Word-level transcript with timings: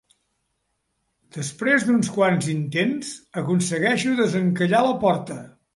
Després 1.37 1.85
d'uns 1.89 2.09
quants 2.17 2.49
intents, 2.57 3.13
aconsegueixo 3.45 4.19
desencallar 4.25 4.87
la 4.91 5.03
porta. 5.07 5.43